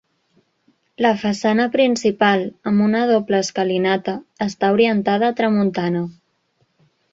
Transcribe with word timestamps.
La 1.05 1.11
façana 1.23 1.67
principal, 1.75 2.45
amb 2.71 2.85
una 2.87 3.03
doble 3.13 3.43
escalinata, 3.47 4.17
està 4.49 4.73
orientada 4.79 5.31
a 5.31 5.39
tramuntana. 5.43 6.05